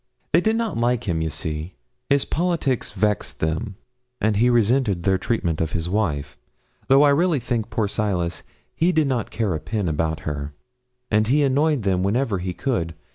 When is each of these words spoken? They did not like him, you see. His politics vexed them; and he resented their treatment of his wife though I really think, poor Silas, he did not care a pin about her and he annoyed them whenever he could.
They 0.33 0.41
did 0.41 0.55
not 0.55 0.79
like 0.79 1.03
him, 1.03 1.21
you 1.21 1.29
see. 1.29 1.75
His 2.09 2.25
politics 2.25 2.91
vexed 2.91 3.39
them; 3.39 3.75
and 4.19 4.37
he 4.37 4.49
resented 4.49 5.03
their 5.03 5.19
treatment 5.19 5.61
of 5.61 5.73
his 5.73 5.91
wife 5.91 6.39
though 6.87 7.03
I 7.03 7.09
really 7.09 7.39
think, 7.39 7.69
poor 7.69 7.87
Silas, 7.87 8.41
he 8.75 8.91
did 8.91 9.05
not 9.05 9.29
care 9.29 9.53
a 9.53 9.59
pin 9.59 9.87
about 9.87 10.21
her 10.21 10.53
and 11.11 11.27
he 11.27 11.43
annoyed 11.43 11.83
them 11.83 12.01
whenever 12.01 12.39
he 12.39 12.51
could. 12.51 12.95